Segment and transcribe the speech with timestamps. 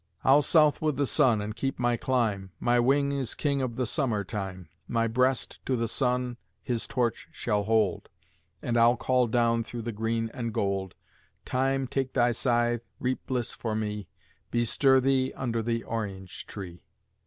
[0.23, 3.85] "I'll south with the sun, and keep my clime; My wing is king of the
[3.85, 8.09] summer time; My breast to the sun his torch shall hold;
[8.63, 10.95] And I'll call down through the green and gold
[11.45, 14.07] Time, take thy scythe, reap bliss for me,
[14.49, 16.83] Bestir thee under the orange tree."